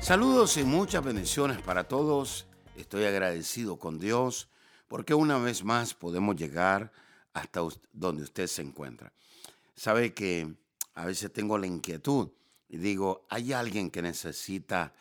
[0.00, 2.46] Saludos y muchas bendiciones para todos.
[2.76, 4.48] Estoy agradecido con Dios
[4.86, 6.92] porque una vez más podemos llegar
[7.32, 7.60] hasta
[7.92, 9.12] donde usted se encuentra.
[9.74, 10.54] Sabe que
[10.94, 12.30] a veces tengo la inquietud
[12.68, 14.94] y digo, hay alguien que necesita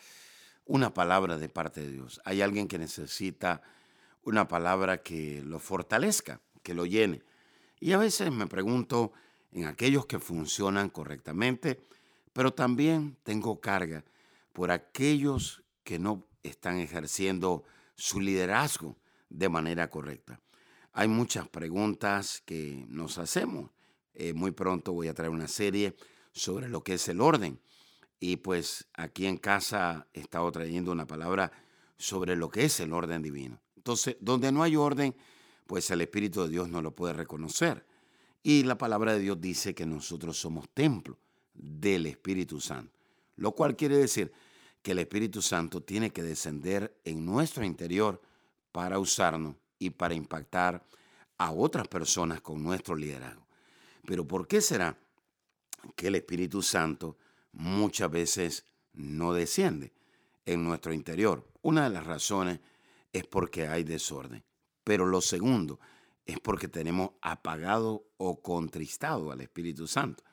[0.66, 2.20] una palabra de parte de Dios.
[2.26, 3.62] Hay alguien que necesita
[4.24, 7.22] una palabra que lo fortalezca, que lo llene.
[7.80, 9.14] Y a veces me pregunto
[9.52, 11.80] en aquellos que funcionan correctamente,
[12.34, 14.04] pero también tengo carga
[14.56, 18.98] por aquellos que no están ejerciendo su liderazgo
[19.30, 20.40] de manera correcta.
[20.94, 23.72] Hay muchas preguntas que nos hacemos.
[24.14, 25.98] Eh, muy pronto voy a traer una serie
[26.32, 27.60] sobre lo que es el orden.
[28.22, 31.52] Y pues aquí en casa he estado trayendo una palabra
[31.98, 33.60] sobre lo que es el orden divino.
[33.76, 35.18] Entonces, donde no hay orden,
[35.68, 37.86] pues el Espíritu de Dios no lo puede reconocer.
[38.42, 41.18] Y la palabra de Dios dice que nosotros somos templo
[41.54, 42.98] del Espíritu Santo,
[43.36, 44.32] lo cual quiere decir
[44.86, 48.22] que el Espíritu Santo tiene que descender en nuestro interior
[48.72, 50.86] para usarnos y para impactar
[51.40, 53.48] a otras personas con nuestro liderazgo.
[54.06, 54.96] Pero ¿por qué será
[55.96, 57.18] que el Espíritu Santo
[57.52, 59.92] muchas veces no desciende
[60.46, 61.50] en nuestro interior?
[61.64, 62.60] Una de las razones
[63.12, 64.44] es porque hay desorden.
[64.84, 65.80] Pero lo segundo
[66.28, 70.24] es porque tenemos apagado o contristado al Espíritu Santo.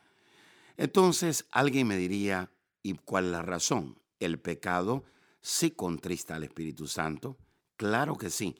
[0.76, 2.50] Entonces alguien me diría,
[2.82, 4.01] ¿y cuál es la razón?
[4.24, 5.02] ¿El pecado
[5.40, 7.36] sí contrista al Espíritu Santo?
[7.76, 8.54] Claro que sí,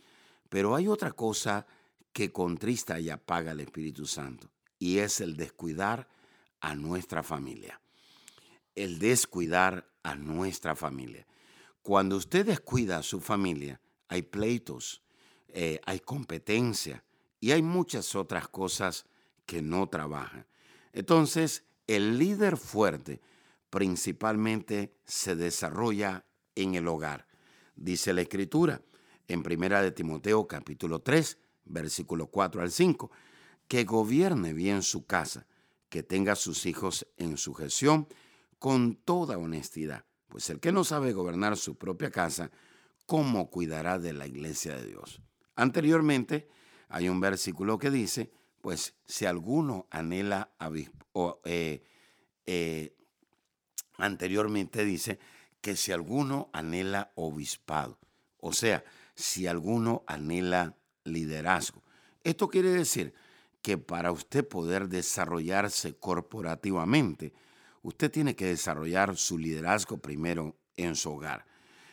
[0.49, 1.67] pero hay otra cosa
[2.13, 4.51] que contrista y apaga al Espíritu Santo,
[4.81, 6.09] y es el descuidar
[6.61, 7.81] a nuestra familia.
[8.75, 11.29] El descuidar a nuestra familia.
[11.81, 15.01] Cuando usted descuida a su familia, hay pleitos,
[15.47, 17.05] eh, hay competencia
[17.39, 19.07] y hay muchas otras cosas
[19.47, 20.45] que no trabajan.
[20.93, 23.21] Entonces, el líder fuerte
[23.73, 27.27] principalmente se desarrolla en el hogar.
[27.75, 28.83] Dice la escritura
[29.29, 33.11] en Primera de Timoteo capítulo 3, versículo 4 al 5,
[33.69, 35.47] que gobierne bien su casa,
[35.89, 38.09] que tenga a sus hijos en sujeción
[38.59, 40.05] con toda honestidad.
[40.29, 42.51] Pues el que no sabe gobernar su propia casa,
[43.07, 45.23] ¿cómo cuidará de la iglesia de Dios?
[45.57, 46.47] Anteriormente
[46.91, 50.53] hay un versículo que dice, pues si alguno anhela
[54.03, 55.19] anteriormente dice
[55.61, 57.99] que si alguno anhela obispado,
[58.39, 61.83] o sea, si alguno anhela liderazgo.
[62.25, 63.15] Esto quiere decir
[63.63, 67.33] que para usted poder desarrollarse corporativamente,
[67.83, 71.47] usted tiene que desarrollar su liderazgo primero en su hogar.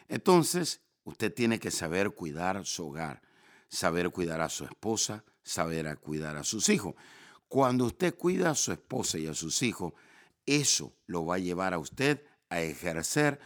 [0.08, 3.22] Entonces, usted tiene que saber cuidar su hogar,
[3.68, 6.96] saber cuidar a su esposa, saber cuidar a sus hijos.
[7.48, 9.94] Cuando usted cuida a su esposa y a sus hijos,
[10.58, 13.40] eso lo va a llevar a usted a ejercer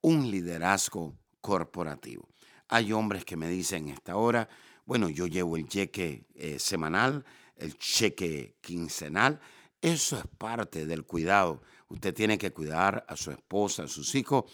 [0.00, 2.28] un liderazgo corporativo.
[2.68, 4.48] Hay hombres que me dicen esta hora,
[4.84, 7.24] bueno, yo llevo el cheque eh, semanal,
[7.56, 9.40] el cheque quincenal,
[9.80, 11.62] eso es parte del cuidado.
[11.88, 14.44] Usted tiene que cuidar a su esposa, a sus hijos,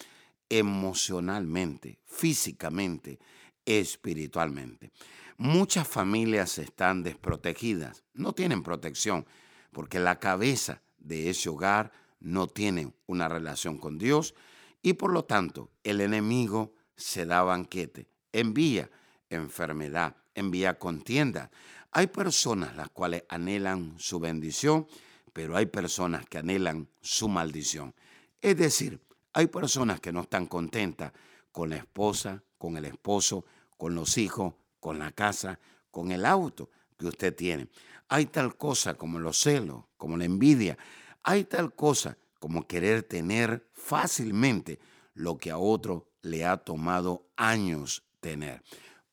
[0.49, 3.19] emocionalmente, físicamente,
[3.65, 4.93] espiritualmente.
[5.37, 9.27] Muchas familias están desprotegidas, no tienen protección,
[9.73, 14.35] porque la cabeza de ese hogar no tienen una relación con Dios
[14.83, 18.91] y por lo tanto el enemigo se da banquete, envía
[19.31, 21.51] enfermedad, envía contienda.
[21.93, 24.87] Hay personas las cuales anhelan su bendición,
[25.33, 27.95] pero hay personas que anhelan su maldición.
[28.41, 29.01] Es decir,
[29.33, 31.13] hay personas que no están contentas
[31.53, 33.45] con la esposa, con el esposo,
[33.77, 35.59] con los hijos, con la casa,
[35.91, 37.69] con el auto que usted tiene.
[38.09, 40.79] Hay tal cosa como los celos, como la envidia.
[41.23, 44.79] Hay tal cosa como querer tener fácilmente
[45.15, 48.63] lo que a otro le ha tomado años tener.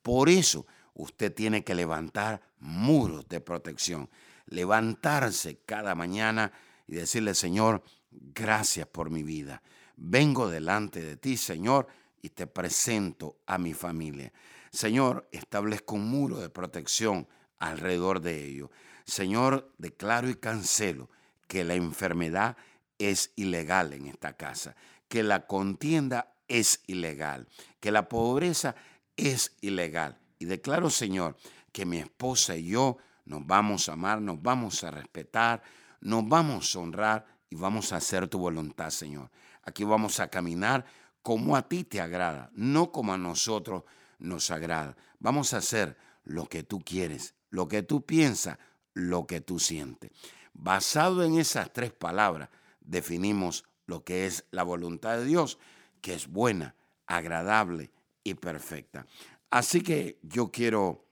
[0.01, 4.09] Por eso usted tiene que levantar muros de protección,
[4.45, 6.51] levantarse cada mañana
[6.87, 9.61] y decirle, Señor, gracias por mi vida.
[9.95, 11.87] Vengo delante de ti, Señor,
[12.21, 14.31] y te presento a mi familia.
[14.71, 17.27] Señor, establezco un muro de protección
[17.61, 18.69] alrededor de ellos.
[19.05, 21.09] Señor, declaro y cancelo
[21.47, 22.57] que la enfermedad
[22.97, 24.75] es ilegal en esta casa,
[25.07, 27.47] que la contienda es ilegal,
[27.79, 28.75] que la pobreza
[29.15, 30.17] es ilegal.
[30.39, 31.37] Y declaro, Señor,
[31.71, 35.61] que mi esposa y yo nos vamos a amar, nos vamos a respetar,
[36.01, 39.29] nos vamos a honrar y vamos a hacer tu voluntad, Señor.
[39.63, 40.85] Aquí vamos a caminar
[41.21, 43.83] como a ti te agrada, no como a nosotros
[44.17, 44.95] nos agrada.
[45.19, 48.57] Vamos a hacer lo que tú quieres, lo que tú piensas,
[48.93, 50.11] lo que tú sientes.
[50.53, 52.49] Basado en esas tres palabras,
[52.79, 55.59] definimos lo que es la voluntad de Dios,
[56.01, 56.75] que es buena,
[57.05, 57.91] agradable
[58.23, 59.05] y perfecta.
[59.49, 61.05] Así que yo quiero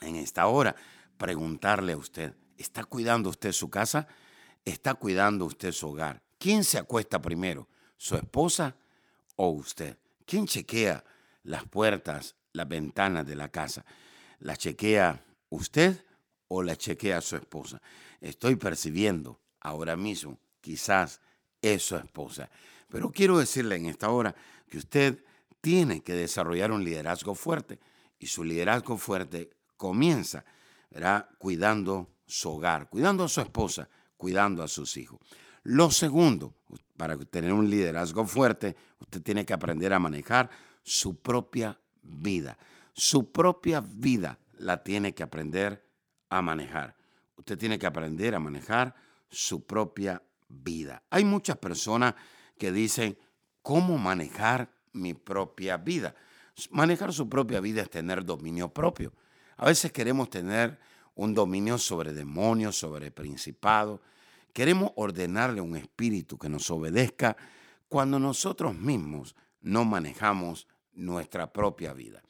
[0.00, 0.74] en esta hora
[1.16, 4.08] preguntarle a usted, ¿está cuidando usted su casa?
[4.64, 6.22] ¿Está cuidando usted su hogar?
[6.38, 7.68] ¿Quién se acuesta primero?
[7.96, 8.74] ¿Su esposa
[9.36, 9.96] o usted?
[10.26, 11.04] ¿Quién chequea
[11.44, 13.84] las puertas, las ventanas de la casa?
[14.40, 15.24] ¿La chequea
[15.56, 16.04] usted
[16.48, 17.80] o la chequea su esposa?
[18.20, 21.20] Estoy percibiendo ahora mismo, quizás
[21.60, 22.50] es su esposa.
[22.88, 24.34] Pero quiero decirle en esta hora
[24.68, 25.24] que usted
[25.60, 27.78] tiene que desarrollar un liderazgo fuerte
[28.18, 30.44] y su liderazgo fuerte comienza
[31.38, 35.20] cuidando su hogar, cuidando a su esposa, cuidando a sus hijos.
[35.64, 36.54] Lo segundo,
[36.96, 40.50] para tener un liderazgo fuerte, usted tiene que aprender a manejar
[40.82, 42.58] su propia vida.
[42.92, 45.86] Su propia vida la tiene que aprender
[46.28, 46.96] a manejar.
[47.36, 48.94] Usted tiene que aprender a manejar
[49.28, 51.02] su propia vida.
[51.10, 52.14] Hay muchas personas
[52.58, 53.18] que dicen,
[53.62, 56.14] ¿cómo manejar mi propia vida?
[56.70, 59.12] Manejar su propia vida es tener dominio propio.
[59.56, 60.78] A veces queremos tener
[61.14, 64.00] un dominio sobre demonios, sobre principados.
[64.52, 67.36] Queremos ordenarle un espíritu que nos obedezca
[67.88, 72.22] cuando nosotros mismos no manejamos nuestra propia vida.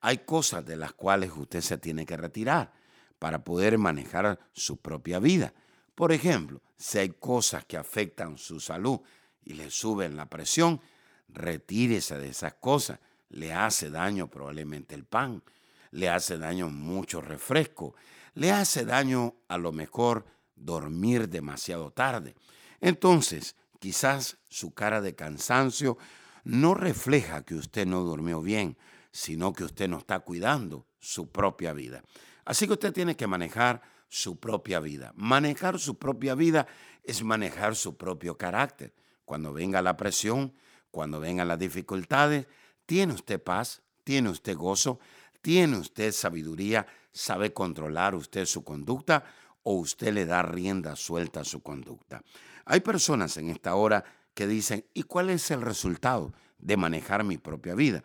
[0.00, 2.72] Hay cosas de las cuales usted se tiene que retirar
[3.18, 5.52] para poder manejar su propia vida.
[5.94, 9.00] Por ejemplo, si hay cosas que afectan su salud
[9.44, 10.80] y le suben la presión,
[11.28, 13.00] retírese de esas cosas.
[13.30, 15.42] Le hace daño probablemente el pan,
[15.90, 17.94] le hace daño mucho refresco,
[18.34, 20.24] le hace daño a lo mejor
[20.54, 22.34] dormir demasiado tarde.
[22.80, 25.98] Entonces, quizás su cara de cansancio
[26.44, 28.76] no refleja que usted no durmió bien,
[29.18, 32.04] sino que usted no está cuidando su propia vida.
[32.44, 35.12] Así que usted tiene que manejar su propia vida.
[35.16, 36.68] Manejar su propia vida
[37.02, 38.94] es manejar su propio carácter.
[39.24, 40.54] Cuando venga la presión,
[40.92, 42.46] cuando vengan las dificultades,
[42.86, 45.00] tiene usted paz, tiene usted gozo,
[45.42, 49.24] tiene usted sabiduría, sabe controlar usted su conducta
[49.64, 52.22] o usted le da rienda suelta a su conducta.
[52.66, 57.36] Hay personas en esta hora que dicen, ¿y cuál es el resultado de manejar mi
[57.36, 58.04] propia vida?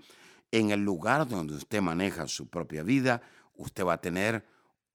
[0.54, 3.24] En el lugar donde usted maneja su propia vida,
[3.56, 4.46] usted va a tener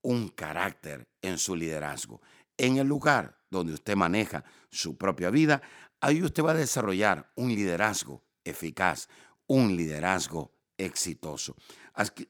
[0.02, 2.22] un carácter en su liderazgo.
[2.56, 5.60] En el lugar donde usted maneja su propia vida,
[6.00, 9.08] ahí usted va a desarrollar un liderazgo eficaz,
[9.48, 11.56] un liderazgo exitoso.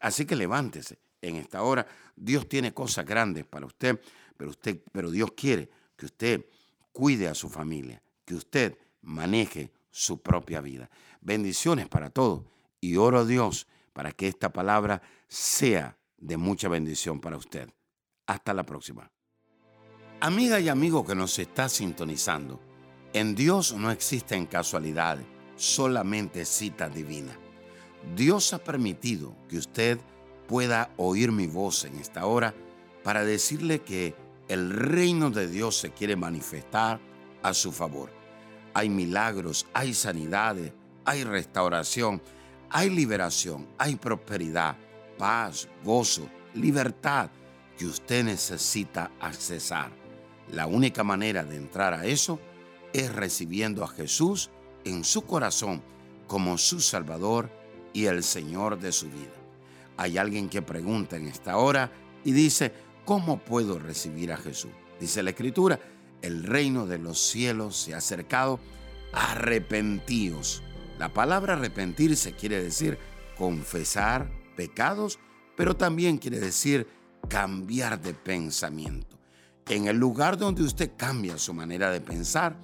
[0.00, 1.86] Así que levántese en esta hora.
[2.16, 4.00] Dios tiene cosas grandes para usted,
[4.38, 6.46] pero usted, pero Dios quiere que usted
[6.92, 10.88] cuide a su familia, que usted maneje su propia vida.
[11.20, 12.44] Bendiciones para todos
[12.80, 17.68] y oro a Dios para que esta palabra sea de mucha bendición para usted.
[18.26, 19.10] Hasta la próxima.
[20.20, 22.60] Amiga y amigo que nos está sintonizando,
[23.12, 25.24] en Dios no existen casualidades,
[25.56, 27.36] solamente citas divinas.
[28.16, 29.98] Dios ha permitido que usted
[30.46, 32.54] pueda oír mi voz en esta hora
[33.02, 34.14] para decirle que
[34.48, 37.00] el reino de Dios se quiere manifestar
[37.42, 38.10] a su favor.
[38.74, 40.72] Hay milagros, hay sanidades,
[41.04, 42.22] hay restauración,
[42.70, 44.76] hay liberación, hay prosperidad
[45.18, 47.28] paz, gozo, libertad
[47.76, 49.90] que usted necesita accesar.
[50.52, 52.40] La única manera de entrar a eso
[52.92, 54.50] es recibiendo a Jesús
[54.84, 55.82] en su corazón
[56.26, 57.50] como su Salvador
[57.92, 59.34] y el Señor de su vida.
[59.96, 61.90] Hay alguien que pregunta en esta hora
[62.24, 62.72] y dice,
[63.04, 64.70] ¿cómo puedo recibir a Jesús?
[65.00, 65.78] Dice la Escritura,
[66.22, 68.60] el reino de los cielos se ha acercado,
[69.12, 70.62] arrepentíos.
[70.98, 72.98] La palabra arrepentirse quiere decir
[73.36, 75.20] confesar, pecados,
[75.56, 76.88] pero también quiere decir
[77.28, 79.16] cambiar de pensamiento.
[79.68, 82.56] En el lugar donde usted cambia su manera de pensar,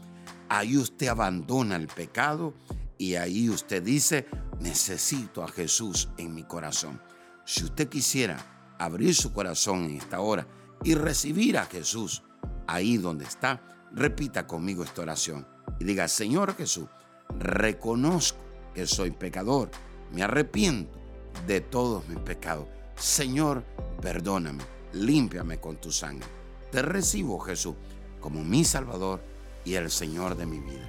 [0.48, 2.54] ahí usted abandona el pecado
[2.98, 4.26] y ahí usted dice,
[4.58, 7.00] necesito a Jesús en mi corazón.
[7.44, 10.46] Si usted quisiera abrir su corazón en esta hora
[10.82, 12.22] y recibir a Jesús
[12.66, 13.62] ahí donde está,
[13.92, 15.46] repita conmigo esta oración
[15.78, 16.88] y diga, Señor Jesús,
[17.30, 18.38] reconozco
[18.74, 19.70] que soy pecador,
[20.12, 20.98] me arrepiento
[21.46, 22.66] de todos mis pecados.
[22.96, 23.64] Señor,
[24.00, 24.62] perdóname,
[24.92, 26.28] límpiame con tu sangre.
[26.70, 27.74] Te recibo, Jesús,
[28.20, 29.20] como mi Salvador
[29.64, 30.88] y el Señor de mi vida.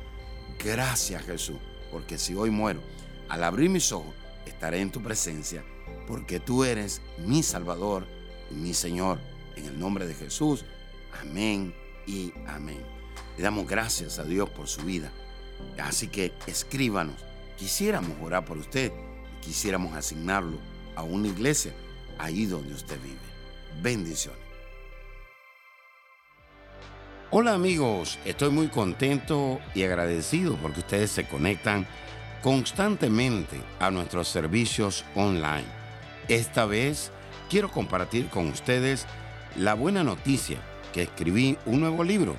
[0.64, 1.58] Gracias, Jesús,
[1.92, 2.82] porque si hoy muero,
[3.30, 4.14] al abrir mis ojos,
[4.46, 5.64] estaré en tu presencia,
[6.08, 8.06] porque tú eres mi Salvador
[8.52, 9.20] y mi Señor.
[9.56, 10.66] En el nombre de Jesús,
[11.22, 11.74] amén
[12.06, 12.82] y amén.
[13.38, 15.12] Le damos gracias a Dios por su vida.
[15.80, 17.16] Así que escríbanos.
[17.58, 18.92] Quisiéramos orar por usted.
[19.42, 20.60] Quisiéramos asignarlo
[20.96, 21.74] a una iglesia
[22.18, 23.82] ahí donde usted vive.
[23.82, 24.46] Bendiciones.
[27.32, 31.86] Hola amigos, estoy muy contento y agradecido porque ustedes se conectan
[32.42, 35.66] constantemente a nuestros servicios online.
[36.28, 37.12] Esta vez
[37.50, 39.06] quiero compartir con ustedes
[39.58, 40.60] la buena noticia
[40.94, 42.36] que escribí un nuevo libro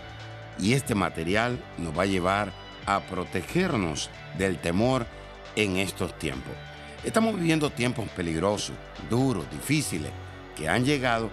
[0.59, 2.53] y este material nos va a llevar
[2.87, 5.07] a protegernos del temor
[5.57, 6.53] en estos tiempos.
[7.05, 8.75] Estamos viviendo tiempos peligrosos,
[9.11, 10.11] duros, difíciles,
[10.57, 11.31] que han llegado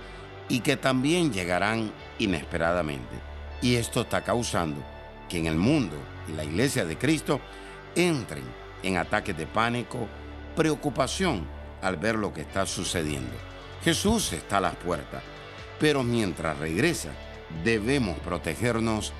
[0.50, 3.16] y que también llegarán inesperadamente.
[3.62, 4.84] Y esto está causando
[5.30, 5.96] que en el mundo
[6.28, 7.40] y la iglesia de Cristo
[7.96, 8.44] entren
[8.84, 10.08] en ataques de pánico,
[10.56, 11.48] preocupación
[11.82, 13.34] al ver lo que está sucediendo.
[13.84, 15.24] Jesús está a las puertas,
[15.80, 17.10] pero mientras regresa
[17.64, 19.14] debemos protegernos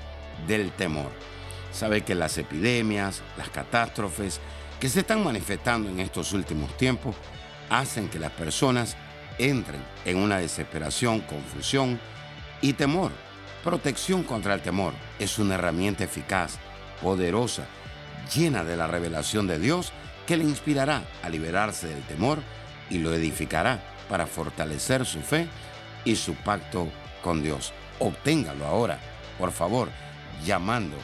[0.46, 1.10] del temor.
[1.74, 4.40] Sabe que las epidemias, las catástrofes
[4.78, 7.16] que se están manifestando en estos últimos tiempos
[7.68, 8.96] hacen que las personas
[9.38, 11.98] entren en una desesperación, confusión
[12.60, 13.10] y temor.
[13.64, 16.58] Protección contra el temor es una herramienta eficaz,
[17.02, 17.64] poderosa,
[18.32, 19.92] llena de la revelación de Dios
[20.28, 22.38] que le inspirará a liberarse del temor
[22.88, 25.48] y lo edificará para fortalecer su fe
[26.04, 26.88] y su pacto
[27.20, 27.72] con Dios.
[27.98, 29.00] Obténgalo ahora,
[29.38, 29.88] por favor,
[30.44, 30.96] llamando